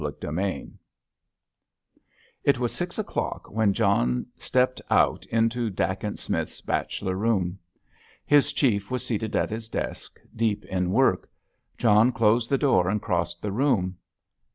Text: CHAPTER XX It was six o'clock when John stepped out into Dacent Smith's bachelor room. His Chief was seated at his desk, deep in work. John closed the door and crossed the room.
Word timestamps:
CHAPTER 0.03 0.29
XX 0.31 0.71
It 2.43 2.57
was 2.57 2.73
six 2.73 2.97
o'clock 2.97 3.51
when 3.51 3.71
John 3.71 4.25
stepped 4.35 4.81
out 4.89 5.27
into 5.27 5.69
Dacent 5.69 6.17
Smith's 6.17 6.59
bachelor 6.61 7.15
room. 7.15 7.59
His 8.25 8.51
Chief 8.51 8.89
was 8.89 9.05
seated 9.05 9.35
at 9.35 9.51
his 9.51 9.69
desk, 9.69 10.19
deep 10.35 10.65
in 10.65 10.89
work. 10.91 11.29
John 11.77 12.11
closed 12.11 12.49
the 12.49 12.57
door 12.57 12.89
and 12.89 12.99
crossed 12.99 13.43
the 13.43 13.51
room. 13.51 13.97